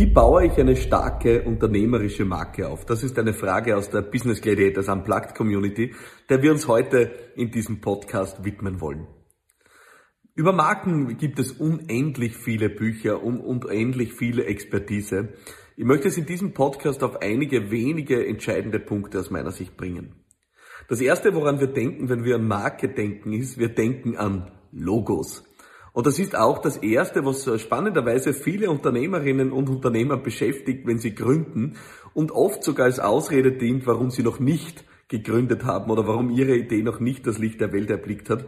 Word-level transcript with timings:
Wie 0.00 0.06
baue 0.06 0.46
ich 0.46 0.58
eine 0.58 0.76
starke 0.76 1.42
unternehmerische 1.42 2.24
Marke 2.24 2.66
auf? 2.66 2.86
Das 2.86 3.02
ist 3.02 3.18
eine 3.18 3.34
Frage 3.34 3.76
aus 3.76 3.90
der 3.90 4.00
Business 4.00 4.40
Gladiators 4.40 4.88
Unplugged 4.88 5.34
Community, 5.34 5.94
der 6.30 6.40
wir 6.40 6.52
uns 6.52 6.66
heute 6.68 7.10
in 7.36 7.50
diesem 7.50 7.82
Podcast 7.82 8.42
widmen 8.42 8.80
wollen. 8.80 9.08
Über 10.34 10.54
Marken 10.54 11.18
gibt 11.18 11.38
es 11.38 11.52
unendlich 11.52 12.34
viele 12.34 12.70
Bücher 12.70 13.22
und 13.22 13.40
unendlich 13.40 14.14
viele 14.14 14.46
Expertise. 14.46 15.34
Ich 15.76 15.84
möchte 15.84 16.08
es 16.08 16.16
in 16.16 16.24
diesem 16.24 16.54
Podcast 16.54 17.02
auf 17.02 17.20
einige 17.20 17.70
wenige 17.70 18.26
entscheidende 18.26 18.80
Punkte 18.80 19.20
aus 19.20 19.30
meiner 19.30 19.50
Sicht 19.50 19.76
bringen. 19.76 20.14
Das 20.88 21.02
erste, 21.02 21.34
woran 21.34 21.60
wir 21.60 21.66
denken, 21.66 22.08
wenn 22.08 22.24
wir 22.24 22.36
an 22.36 22.48
Marke 22.48 22.88
denken, 22.88 23.34
ist, 23.34 23.58
wir 23.58 23.68
denken 23.68 24.16
an 24.16 24.50
Logos. 24.72 25.44
Und 25.92 26.06
das 26.06 26.18
ist 26.18 26.36
auch 26.36 26.58
das 26.58 26.76
Erste, 26.76 27.24
was 27.24 27.48
spannenderweise 27.60 28.32
viele 28.32 28.70
Unternehmerinnen 28.70 29.52
und 29.52 29.68
Unternehmer 29.68 30.16
beschäftigt, 30.16 30.86
wenn 30.86 30.98
sie 30.98 31.14
gründen 31.14 31.76
und 32.14 32.30
oft 32.32 32.62
sogar 32.62 32.86
als 32.86 33.00
Ausrede 33.00 33.52
dient, 33.52 33.86
warum 33.86 34.10
sie 34.10 34.22
noch 34.22 34.38
nicht 34.38 34.84
gegründet 35.08 35.64
haben 35.64 35.90
oder 35.90 36.06
warum 36.06 36.30
ihre 36.30 36.56
Idee 36.56 36.82
noch 36.82 37.00
nicht 37.00 37.26
das 37.26 37.38
Licht 37.38 37.60
der 37.60 37.72
Welt 37.72 37.90
erblickt 37.90 38.30
hat. 38.30 38.44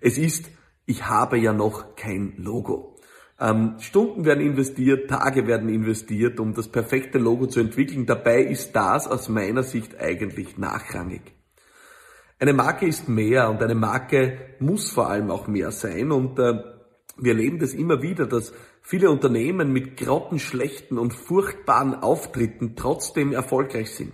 Es 0.00 0.18
ist, 0.18 0.46
ich 0.86 1.06
habe 1.06 1.38
ja 1.38 1.52
noch 1.52 1.94
kein 1.96 2.34
Logo. 2.38 2.96
Ähm, 3.38 3.74
Stunden 3.80 4.24
werden 4.24 4.44
investiert, 4.44 5.10
Tage 5.10 5.46
werden 5.46 5.68
investiert, 5.68 6.40
um 6.40 6.54
das 6.54 6.68
perfekte 6.68 7.18
Logo 7.18 7.46
zu 7.46 7.60
entwickeln. 7.60 8.06
Dabei 8.06 8.42
ist 8.42 8.74
das 8.74 9.06
aus 9.06 9.28
meiner 9.28 9.62
Sicht 9.62 10.00
eigentlich 10.00 10.56
nachrangig. 10.56 11.20
Eine 12.38 12.54
Marke 12.54 12.86
ist 12.86 13.08
mehr 13.08 13.50
und 13.50 13.62
eine 13.62 13.74
Marke 13.74 14.38
muss 14.58 14.90
vor 14.90 15.10
allem 15.10 15.30
auch 15.30 15.46
mehr 15.48 15.70
sein 15.70 16.12
und 16.12 16.38
äh, 16.38 16.62
wir 17.18 17.32
erleben 17.32 17.58
das 17.58 17.72
immer 17.72 18.02
wieder, 18.02 18.26
dass 18.26 18.52
viele 18.82 19.10
Unternehmen 19.10 19.72
mit 19.72 19.96
grottenschlechten 19.96 20.98
und 20.98 21.14
furchtbaren 21.14 21.94
Auftritten 21.94 22.76
trotzdem 22.76 23.32
erfolgreich 23.32 23.94
sind. 23.94 24.12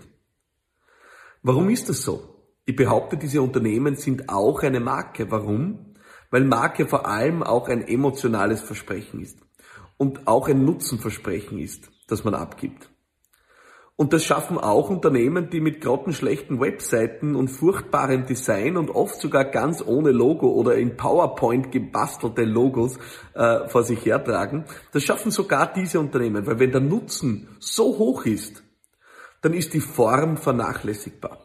Warum 1.42 1.68
ist 1.70 1.88
das 1.88 2.02
so? 2.02 2.32
Ich 2.64 2.76
behaupte, 2.76 3.16
diese 3.16 3.42
Unternehmen 3.42 3.96
sind 3.96 4.28
auch 4.28 4.62
eine 4.62 4.78
Marke. 4.78 5.30
Warum? 5.30 5.96
Weil 6.30 6.44
Marke 6.44 6.86
vor 6.86 7.06
allem 7.06 7.42
auch 7.42 7.68
ein 7.68 7.86
emotionales 7.86 8.60
Versprechen 8.60 9.20
ist 9.20 9.40
und 9.96 10.28
auch 10.28 10.48
ein 10.48 10.64
Nutzenversprechen 10.64 11.58
ist, 11.58 11.90
das 12.06 12.22
man 12.22 12.34
abgibt. 12.34 12.91
Und 13.96 14.12
das 14.12 14.24
schaffen 14.24 14.58
auch 14.58 14.88
Unternehmen, 14.88 15.50
die 15.50 15.60
mit 15.60 15.80
grottenschlechten 15.80 16.60
Webseiten 16.60 17.36
und 17.36 17.48
furchtbarem 17.48 18.24
Design 18.26 18.76
und 18.76 18.90
oft 18.90 19.20
sogar 19.20 19.44
ganz 19.44 19.84
ohne 19.86 20.10
Logo 20.10 20.50
oder 20.50 20.76
in 20.76 20.96
PowerPoint 20.96 21.70
gebastelte 21.70 22.44
Logos 22.44 22.98
äh, 23.34 23.68
vor 23.68 23.84
sich 23.84 24.04
hertragen. 24.04 24.64
Das 24.92 25.04
schaffen 25.04 25.30
sogar 25.30 25.72
diese 25.72 26.00
Unternehmen, 26.00 26.46
weil 26.46 26.58
wenn 26.58 26.72
der 26.72 26.80
Nutzen 26.80 27.48
so 27.60 27.98
hoch 27.98 28.24
ist, 28.24 28.62
dann 29.42 29.52
ist 29.52 29.74
die 29.74 29.80
Form 29.80 30.36
vernachlässigbar. 30.36 31.38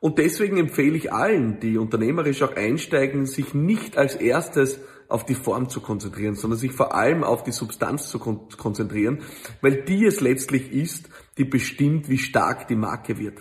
Und 0.00 0.18
deswegen 0.18 0.56
empfehle 0.56 0.96
ich 0.96 1.12
allen, 1.12 1.60
die 1.60 1.76
unternehmerisch 1.78 2.42
auch 2.42 2.56
einsteigen, 2.56 3.26
sich 3.26 3.54
nicht 3.54 3.98
als 3.98 4.16
erstes 4.16 4.80
auf 5.10 5.24
die 5.24 5.34
Form 5.34 5.68
zu 5.68 5.80
konzentrieren, 5.80 6.34
sondern 6.34 6.58
sich 6.58 6.72
vor 6.72 6.94
allem 6.94 7.24
auf 7.24 7.42
die 7.42 7.52
Substanz 7.52 8.08
zu 8.08 8.18
kon 8.18 8.48
konzentrieren, 8.56 9.20
weil 9.60 9.82
die 9.82 10.06
es 10.06 10.20
letztlich 10.20 10.72
ist, 10.72 11.08
die 11.38 11.44
bestimmt, 11.44 12.08
wie 12.08 12.18
stark 12.18 12.68
die 12.68 12.76
Marke 12.76 13.18
wird. 13.18 13.38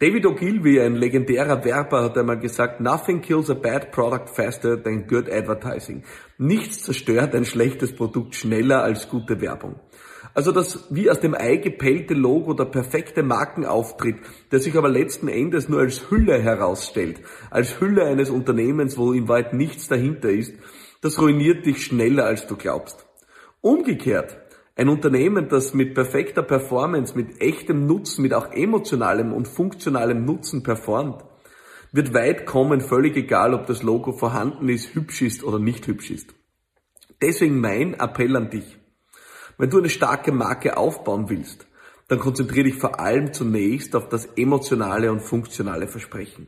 David 0.00 0.26
Ogilvy, 0.26 0.80
ein 0.80 0.94
legendärer 0.94 1.64
Werber, 1.64 2.04
hat 2.04 2.16
einmal 2.16 2.38
gesagt, 2.38 2.80
nothing 2.80 3.20
kills 3.20 3.50
a 3.50 3.54
bad 3.54 3.90
product 3.90 4.30
faster 4.30 4.80
than 4.80 5.08
good 5.08 5.28
advertising. 5.28 6.04
Nichts 6.38 6.84
zerstört 6.84 7.34
ein 7.34 7.44
schlechtes 7.44 7.92
Produkt 7.96 8.36
schneller 8.36 8.84
als 8.84 9.08
gute 9.08 9.40
Werbung. 9.40 9.80
Also 10.38 10.52
das 10.52 10.86
wie 10.90 11.10
aus 11.10 11.18
dem 11.18 11.34
Ei 11.34 11.56
gepellte 11.56 12.14
Logo, 12.14 12.54
der 12.54 12.66
perfekte 12.66 13.24
Markenauftritt, 13.24 14.18
der 14.52 14.60
sich 14.60 14.76
aber 14.76 14.88
letzten 14.88 15.26
Endes 15.26 15.68
nur 15.68 15.80
als 15.80 16.12
Hülle 16.12 16.40
herausstellt, 16.40 17.20
als 17.50 17.80
Hülle 17.80 18.04
eines 18.04 18.30
Unternehmens, 18.30 18.96
wo 18.96 19.12
in 19.12 19.26
weit 19.26 19.52
nichts 19.52 19.88
dahinter 19.88 20.30
ist, 20.30 20.54
das 21.00 21.20
ruiniert 21.20 21.66
dich 21.66 21.84
schneller 21.84 22.24
als 22.24 22.46
du 22.46 22.54
glaubst. 22.54 23.04
Umgekehrt, 23.62 24.38
ein 24.76 24.88
Unternehmen, 24.88 25.48
das 25.48 25.74
mit 25.74 25.94
perfekter 25.94 26.44
Performance, 26.44 27.16
mit 27.16 27.40
echtem 27.40 27.88
Nutzen, 27.88 28.22
mit 28.22 28.32
auch 28.32 28.52
emotionalem 28.52 29.32
und 29.32 29.48
funktionalem 29.48 30.24
Nutzen 30.24 30.62
performt, 30.62 31.24
wird 31.90 32.14
weit 32.14 32.46
kommen, 32.46 32.80
völlig 32.80 33.16
egal, 33.16 33.54
ob 33.54 33.66
das 33.66 33.82
Logo 33.82 34.12
vorhanden 34.12 34.68
ist, 34.68 34.94
hübsch 34.94 35.20
ist 35.20 35.42
oder 35.42 35.58
nicht 35.58 35.88
hübsch 35.88 36.12
ist. 36.12 36.32
Deswegen 37.20 37.60
mein 37.60 37.94
Appell 37.94 38.36
an 38.36 38.50
dich. 38.50 38.77
Wenn 39.58 39.70
du 39.70 39.78
eine 39.78 39.88
starke 39.88 40.30
Marke 40.30 40.76
aufbauen 40.76 41.28
willst, 41.28 41.66
dann 42.06 42.20
konzentriere 42.20 42.64
dich 42.64 42.76
vor 42.76 43.00
allem 43.00 43.34
zunächst 43.34 43.94
auf 43.96 44.08
das 44.08 44.26
emotionale 44.36 45.10
und 45.12 45.20
funktionale 45.20 45.88
Versprechen. 45.88 46.46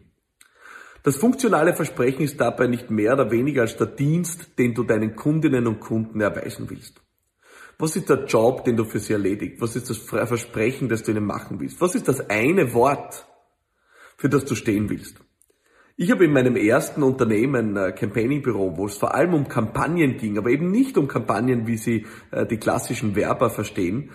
Das 1.02 1.16
funktionale 1.16 1.74
Versprechen 1.74 2.22
ist 2.22 2.40
dabei 2.40 2.66
nicht 2.66 2.90
mehr 2.90 3.14
oder 3.14 3.30
weniger 3.30 3.62
als 3.62 3.76
der 3.76 3.88
Dienst, 3.88 4.58
den 4.58 4.74
du 4.74 4.84
deinen 4.84 5.16
Kundinnen 5.16 5.66
und 5.66 5.80
Kunden 5.80 6.20
erweisen 6.20 6.70
willst. 6.70 7.02
Was 7.78 7.96
ist 7.96 8.10
der 8.10 8.26
Job, 8.26 8.64
den 8.64 8.76
du 8.76 8.84
für 8.84 8.98
sie 9.00 9.14
erledigt? 9.14 9.60
Was 9.60 9.74
ist 9.74 9.90
das 9.90 9.96
Versprechen, 9.96 10.88
das 10.88 11.02
du 11.02 11.10
ihnen 11.10 11.24
machen 11.24 11.58
willst? 11.58 11.80
Was 11.80 11.94
ist 11.94 12.08
das 12.08 12.28
eine 12.28 12.74
Wort, 12.74 13.26
für 14.18 14.28
das 14.28 14.44
du 14.44 14.54
stehen 14.54 14.88
willst? 14.90 15.16
Ich 16.02 16.10
habe 16.10 16.24
in 16.24 16.32
meinem 16.32 16.56
ersten 16.56 17.02
Unternehmen, 17.02 17.76
äh, 17.76 17.92
Campaigning 17.92 18.40
Büro, 18.40 18.78
wo 18.78 18.86
es 18.86 18.96
vor 18.96 19.14
allem 19.14 19.34
um 19.34 19.48
Kampagnen 19.48 20.16
ging, 20.16 20.38
aber 20.38 20.48
eben 20.48 20.70
nicht 20.70 20.96
um 20.96 21.08
Kampagnen, 21.08 21.66
wie 21.66 21.76
sie 21.76 22.06
äh, 22.30 22.46
die 22.46 22.56
klassischen 22.56 23.14
Werber 23.16 23.50
verstehen, 23.50 24.10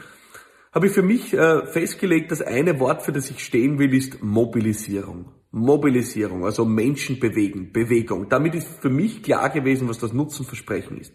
habe 0.73 0.87
ich 0.87 0.93
für 0.93 1.03
mich 1.03 1.31
äh, 1.35 1.63
festgelegt, 1.67 2.31
das 2.31 2.41
eine 2.41 2.79
Wort, 2.79 3.03
für 3.03 3.11
das 3.11 3.29
ich 3.29 3.45
stehen 3.45 3.77
will, 3.77 3.93
ist 3.93 4.23
Mobilisierung. 4.23 5.33
Mobilisierung, 5.51 6.43
also 6.43 6.65
Menschen 6.65 7.19
bewegen, 7.19 7.71
Bewegung. 7.71 8.29
Damit 8.29 8.55
ist 8.55 8.67
für 8.67 8.89
mich 8.89 9.21
klar 9.21 9.51
gewesen, 9.51 9.87
was 9.87 9.99
das 9.99 10.11
Nutzenversprechen 10.11 10.97
ist. 10.97 11.13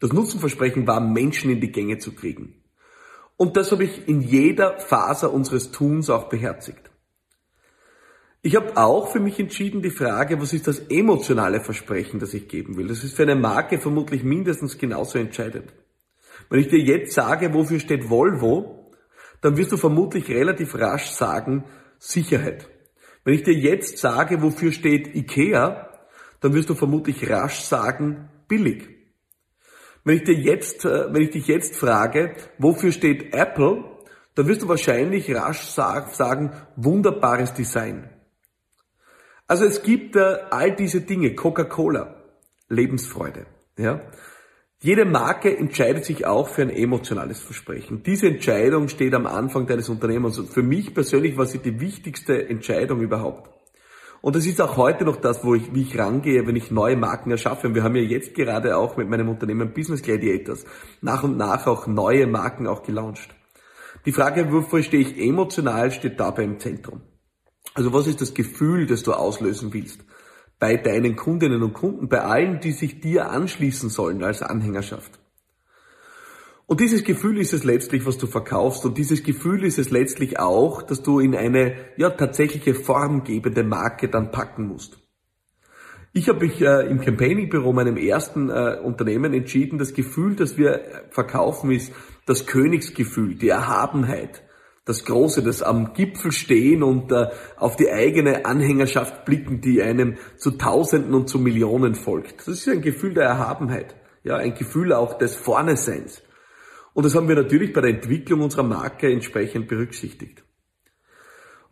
Das 0.00 0.12
Nutzenversprechen 0.12 0.84
war, 0.88 0.98
Menschen 0.98 1.48
in 1.48 1.60
die 1.60 1.70
Gänge 1.70 1.98
zu 1.98 2.12
kriegen. 2.12 2.64
Und 3.36 3.56
das 3.56 3.70
habe 3.70 3.84
ich 3.84 4.08
in 4.08 4.22
jeder 4.22 4.80
Faser 4.80 5.32
unseres 5.32 5.70
Tuns 5.70 6.10
auch 6.10 6.28
beherzigt. 6.28 6.87
Ich 8.40 8.54
habe 8.54 8.76
auch 8.76 9.08
für 9.08 9.18
mich 9.18 9.40
entschieden 9.40 9.82
die 9.82 9.90
Frage, 9.90 10.40
was 10.40 10.52
ist 10.52 10.68
das 10.68 10.78
emotionale 10.78 11.60
Versprechen, 11.60 12.20
das 12.20 12.34
ich 12.34 12.48
geben 12.48 12.76
will. 12.76 12.86
Das 12.86 13.02
ist 13.02 13.16
für 13.16 13.24
eine 13.24 13.34
Marke 13.34 13.78
vermutlich 13.78 14.22
mindestens 14.22 14.78
genauso 14.78 15.18
entscheidend. 15.18 15.72
Wenn 16.48 16.60
ich 16.60 16.68
dir 16.68 16.78
jetzt 16.78 17.14
sage, 17.14 17.52
wofür 17.52 17.80
steht 17.80 18.08
Volvo, 18.08 18.92
dann 19.40 19.56
wirst 19.56 19.72
du 19.72 19.76
vermutlich 19.76 20.28
relativ 20.28 20.76
rasch 20.76 21.10
sagen 21.10 21.64
Sicherheit. 21.98 22.68
Wenn 23.24 23.34
ich 23.34 23.42
dir 23.42 23.54
jetzt 23.54 23.98
sage, 23.98 24.40
wofür 24.40 24.70
steht 24.70 25.14
IKEA, 25.16 25.88
dann 26.40 26.54
wirst 26.54 26.70
du 26.70 26.74
vermutlich 26.74 27.28
rasch 27.28 27.60
sagen 27.60 28.28
billig. 28.46 28.88
Wenn 30.04 30.16
ich 30.16 30.24
dir 30.24 30.34
jetzt, 30.34 30.84
äh, 30.84 31.12
wenn 31.12 31.22
ich 31.22 31.30
dich 31.30 31.48
jetzt 31.48 31.76
frage, 31.76 32.36
wofür 32.58 32.92
steht 32.92 33.34
Apple, 33.34 33.84
dann 34.36 34.46
wirst 34.46 34.62
du 34.62 34.68
wahrscheinlich 34.68 35.34
rasch 35.34 35.62
sagen 35.62 36.52
wunderbares 36.76 37.52
Design. 37.52 38.08
Also 39.48 39.64
es 39.64 39.82
gibt 39.82 40.14
äh, 40.14 40.36
all 40.50 40.76
diese 40.76 41.00
Dinge, 41.00 41.34
Coca-Cola, 41.34 42.14
Lebensfreude, 42.68 43.46
ja. 43.78 44.02
Jede 44.80 45.04
Marke 45.04 45.56
entscheidet 45.56 46.04
sich 46.04 46.24
auch 46.24 46.48
für 46.48 46.62
ein 46.62 46.70
emotionales 46.70 47.40
Versprechen. 47.40 48.04
Diese 48.04 48.28
Entscheidung 48.28 48.86
steht 48.86 49.12
am 49.12 49.26
Anfang 49.26 49.66
deines 49.66 49.88
Unternehmens 49.88 50.38
und 50.38 50.50
für 50.50 50.62
mich 50.62 50.94
persönlich 50.94 51.36
war 51.36 51.46
sie 51.46 51.58
die 51.58 51.80
wichtigste 51.80 52.48
Entscheidung 52.48 53.00
überhaupt. 53.00 53.50
Und 54.20 54.36
das 54.36 54.46
ist 54.46 54.60
auch 54.60 54.76
heute 54.76 55.04
noch 55.04 55.16
das, 55.16 55.44
wo 55.44 55.54
ich, 55.54 55.74
wie 55.74 55.82
ich 55.82 55.98
rangehe, 55.98 56.46
wenn 56.46 56.54
ich 56.54 56.70
neue 56.70 56.96
Marken 56.96 57.30
erschaffe. 57.30 57.68
Und 57.68 57.74
wir 57.74 57.82
haben 57.82 57.96
ja 57.96 58.02
jetzt 58.02 58.34
gerade 58.34 58.76
auch 58.76 58.96
mit 58.96 59.08
meinem 59.08 59.28
Unternehmen 59.28 59.72
Business 59.72 60.02
Gladiators 60.02 60.64
nach 61.00 61.24
und 61.24 61.36
nach 61.36 61.66
auch 61.66 61.86
neue 61.88 62.26
Marken 62.26 62.66
auch 62.66 62.82
gelauncht. 62.82 63.34
Die 64.06 64.12
Frage, 64.12 64.52
wofür 64.52 64.82
stehe 64.82 65.02
ich 65.02 65.18
emotional, 65.18 65.90
steht 65.90 66.20
dabei 66.20 66.44
im 66.44 66.60
Zentrum. 66.60 67.00
Also 67.78 67.92
was 67.92 68.08
ist 68.08 68.20
das 68.20 68.34
Gefühl, 68.34 68.86
das 68.86 69.04
du 69.04 69.12
auslösen 69.12 69.72
willst? 69.72 70.00
Bei 70.58 70.76
deinen 70.76 71.14
Kundinnen 71.14 71.62
und 71.62 71.74
Kunden, 71.74 72.08
bei 72.08 72.22
allen, 72.22 72.58
die 72.58 72.72
sich 72.72 73.00
dir 73.00 73.30
anschließen 73.30 73.88
sollen 73.88 74.24
als 74.24 74.42
Anhängerschaft. 74.42 75.20
Und 76.66 76.80
dieses 76.80 77.04
Gefühl 77.04 77.38
ist 77.38 77.52
es 77.52 77.62
letztlich, 77.62 78.04
was 78.04 78.18
du 78.18 78.26
verkaufst. 78.26 78.84
Und 78.84 78.98
dieses 78.98 79.22
Gefühl 79.22 79.62
ist 79.62 79.78
es 79.78 79.90
letztlich 79.90 80.40
auch, 80.40 80.82
dass 80.82 81.04
du 81.04 81.20
in 81.20 81.36
eine 81.36 81.76
ja, 81.96 82.10
tatsächliche 82.10 82.74
formgebende 82.74 83.62
Marke 83.62 84.08
dann 84.08 84.32
packen 84.32 84.66
musst. 84.66 84.98
Ich 86.12 86.28
habe 86.28 86.46
mich 86.46 86.60
äh, 86.60 86.90
im 86.90 87.00
Campaigning-Büro, 87.00 87.72
meinem 87.72 87.96
ersten 87.96 88.50
äh, 88.50 88.80
Unternehmen, 88.82 89.32
entschieden, 89.34 89.78
das 89.78 89.94
Gefühl, 89.94 90.34
das 90.34 90.58
wir 90.58 90.80
verkaufen, 91.10 91.70
ist 91.70 91.92
das 92.26 92.44
Königsgefühl, 92.44 93.36
die 93.36 93.50
Erhabenheit, 93.50 94.42
das 94.88 95.04
Große, 95.04 95.42
das 95.42 95.62
am 95.62 95.92
Gipfel 95.92 96.32
stehen 96.32 96.82
und 96.82 97.12
äh, 97.12 97.28
auf 97.56 97.76
die 97.76 97.90
eigene 97.90 98.46
Anhängerschaft 98.46 99.26
blicken, 99.26 99.60
die 99.60 99.82
einem 99.82 100.16
zu 100.38 100.52
Tausenden 100.52 101.14
und 101.14 101.28
zu 101.28 101.38
Millionen 101.38 101.94
folgt. 101.94 102.40
Das 102.40 102.48
ist 102.48 102.68
ein 102.68 102.80
Gefühl 102.80 103.12
der 103.12 103.24
Erhabenheit, 103.24 103.94
ja, 104.24 104.36
ein 104.36 104.54
Gefühl 104.54 104.94
auch 104.94 105.18
des 105.18 105.34
Vorneseins. 105.34 106.22
Und 106.94 107.04
das 107.04 107.14
haben 107.14 107.28
wir 107.28 107.36
natürlich 107.36 107.74
bei 107.74 107.82
der 107.82 107.90
Entwicklung 107.90 108.40
unserer 108.40 108.62
Marke 108.62 109.12
entsprechend 109.12 109.68
berücksichtigt. 109.68 110.42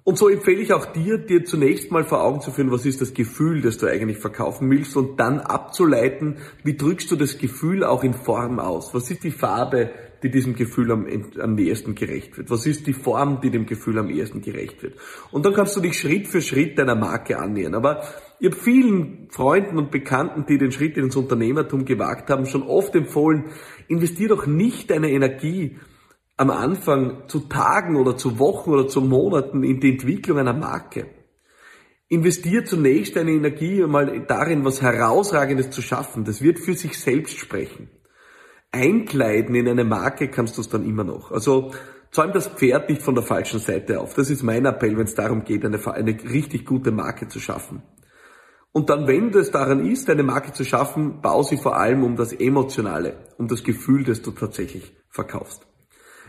Und 0.04 0.18
so 0.18 0.28
empfehle 0.28 0.60
ich 0.60 0.72
auch 0.72 0.86
dir, 0.86 1.18
dir 1.18 1.44
zunächst 1.44 1.90
mal 1.90 2.04
vor 2.04 2.22
Augen 2.22 2.40
zu 2.40 2.52
führen, 2.52 2.70
was 2.70 2.86
ist 2.86 3.00
das 3.00 3.12
Gefühl, 3.12 3.60
das 3.60 3.78
du 3.78 3.88
eigentlich 3.88 4.18
verkaufen 4.18 4.70
willst 4.70 4.96
und 4.96 5.18
dann 5.18 5.40
abzuleiten, 5.40 6.36
wie 6.62 6.76
drückst 6.76 7.10
du 7.10 7.16
das 7.16 7.38
Gefühl 7.38 7.82
auch 7.82 8.04
in 8.04 8.14
Form 8.14 8.60
aus? 8.60 8.94
Was 8.94 9.10
ist 9.10 9.24
die 9.24 9.32
Farbe, 9.32 9.90
die 10.22 10.30
diesem 10.30 10.54
Gefühl 10.54 10.90
am, 10.92 11.06
am 11.40 11.58
ehesten 11.58 11.94
gerecht 11.94 12.36
wird? 12.36 12.50
Was 12.50 12.66
ist 12.66 12.86
die 12.86 12.92
Form, 12.92 13.40
die 13.40 13.50
dem 13.50 13.66
Gefühl 13.66 13.98
am 13.98 14.10
ehesten 14.10 14.40
gerecht 14.40 14.82
wird? 14.82 14.94
Und 15.30 15.46
dann 15.46 15.54
kannst 15.54 15.76
du 15.76 15.80
dich 15.80 15.98
Schritt 15.98 16.28
für 16.28 16.40
Schritt 16.40 16.78
deiner 16.78 16.94
Marke 16.94 17.38
annähern. 17.38 17.74
Aber 17.74 18.02
ich 18.40 18.50
habe 18.50 18.56
vielen 18.56 19.28
Freunden 19.30 19.78
und 19.78 19.90
Bekannten, 19.90 20.46
die 20.46 20.58
den 20.58 20.72
Schritt 20.72 20.96
ins 20.96 21.16
Unternehmertum 21.16 21.84
gewagt 21.84 22.30
haben, 22.30 22.46
schon 22.46 22.62
oft 22.62 22.94
empfohlen, 22.94 23.46
investier 23.88 24.28
doch 24.28 24.46
nicht 24.46 24.90
deine 24.90 25.10
Energie 25.10 25.78
am 26.36 26.50
Anfang 26.50 27.28
zu 27.28 27.40
Tagen 27.40 27.96
oder 27.96 28.16
zu 28.16 28.38
Wochen 28.38 28.70
oder 28.70 28.88
zu 28.88 29.00
Monaten 29.00 29.62
in 29.64 29.80
die 29.80 29.92
Entwicklung 29.92 30.38
einer 30.38 30.52
Marke. 30.52 31.06
Investier 32.08 32.64
zunächst 32.64 33.16
deine 33.16 33.32
Energie 33.32 33.82
mal 33.82 34.24
darin, 34.26 34.64
was 34.64 34.80
Herausragendes 34.80 35.70
zu 35.70 35.82
schaffen. 35.82 36.24
Das 36.24 36.40
wird 36.40 36.60
für 36.60 36.74
sich 36.74 36.98
selbst 36.98 37.36
sprechen. 37.38 37.90
Einkleiden 38.76 39.54
in 39.54 39.68
eine 39.68 39.84
Marke 39.84 40.28
kannst 40.28 40.56
du 40.56 40.60
es 40.60 40.68
dann 40.68 40.86
immer 40.86 41.04
noch. 41.04 41.32
Also 41.32 41.72
zäum 42.10 42.32
das 42.32 42.48
Pferd 42.48 42.88
nicht 42.88 43.02
von 43.02 43.14
der 43.14 43.24
falschen 43.24 43.60
Seite 43.60 44.00
auf. 44.00 44.14
Das 44.14 44.30
ist 44.30 44.42
mein 44.42 44.64
Appell, 44.64 44.96
wenn 44.96 45.04
es 45.06 45.14
darum 45.14 45.44
geht, 45.44 45.64
eine, 45.64 45.84
eine 45.86 46.16
richtig 46.24 46.64
gute 46.66 46.90
Marke 46.92 47.28
zu 47.28 47.40
schaffen. 47.40 47.82
Und 48.72 48.90
dann, 48.90 49.06
wenn 49.06 49.30
es 49.30 49.50
daran 49.50 49.86
ist, 49.86 50.10
eine 50.10 50.22
Marke 50.22 50.52
zu 50.52 50.62
schaffen, 50.64 51.22
bau 51.22 51.42
sie 51.42 51.56
vor 51.56 51.76
allem 51.78 52.04
um 52.04 52.16
das 52.16 52.32
Emotionale, 52.32 53.16
um 53.38 53.48
das 53.48 53.64
Gefühl, 53.64 54.04
das 54.04 54.20
du 54.20 54.32
tatsächlich 54.32 54.94
verkaufst. 55.08 55.66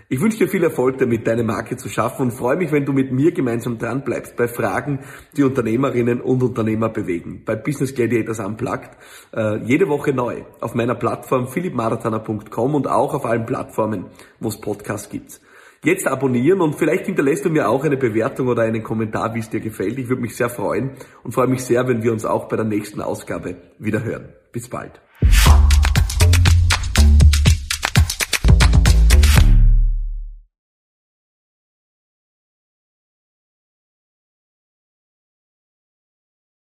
Ich 0.09 0.21
wünsche 0.21 0.37
dir 0.37 0.47
viel 0.47 0.63
Erfolg 0.63 0.99
damit, 0.99 1.27
deine 1.27 1.43
Marke 1.43 1.75
zu 1.75 1.89
schaffen 1.89 2.27
und 2.27 2.31
freue 2.31 2.55
mich, 2.55 2.71
wenn 2.71 2.85
du 2.85 2.93
mit 2.93 3.11
mir 3.11 3.33
gemeinsam 3.33 3.77
dran 3.77 4.05
bleibst 4.05 4.37
bei 4.37 4.47
Fragen, 4.47 4.99
die 5.35 5.43
Unternehmerinnen 5.43 6.21
und 6.21 6.41
Unternehmer 6.41 6.87
bewegen. 6.87 7.41
Bei 7.45 7.57
Business 7.57 7.93
Gladiators 7.93 8.39
Unplugged 8.39 8.91
äh, 9.35 9.57
jede 9.65 9.89
Woche 9.89 10.13
neu 10.13 10.43
auf 10.61 10.75
meiner 10.75 10.95
Plattform 10.95 11.49
philippmarathoner.com 11.49 12.75
und 12.75 12.87
auch 12.87 13.15
auf 13.15 13.25
allen 13.25 13.45
Plattformen, 13.45 14.05
wo 14.39 14.47
es 14.47 14.61
Podcasts 14.61 15.09
gibt. 15.09 15.41
Jetzt 15.83 16.07
abonnieren 16.07 16.61
und 16.61 16.75
vielleicht 16.75 17.07
hinterlässt 17.07 17.43
du 17.43 17.49
mir 17.49 17.67
auch 17.67 17.83
eine 17.83 17.97
Bewertung 17.97 18.47
oder 18.47 18.61
einen 18.61 18.83
Kommentar, 18.83 19.35
wie 19.35 19.39
es 19.39 19.49
dir 19.49 19.59
gefällt. 19.59 19.99
Ich 19.99 20.07
würde 20.07 20.21
mich 20.21 20.37
sehr 20.37 20.49
freuen 20.49 20.91
und 21.23 21.33
freue 21.33 21.47
mich 21.47 21.65
sehr, 21.65 21.85
wenn 21.85 22.01
wir 22.01 22.13
uns 22.13 22.23
auch 22.23 22.47
bei 22.47 22.55
der 22.55 22.65
nächsten 22.65 23.01
Ausgabe 23.01 23.57
wieder 23.77 24.05
hören. 24.05 24.29
Bis 24.53 24.69
bald. 24.69 25.01